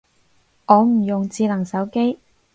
[0.65, 2.17] 我唔用智能手機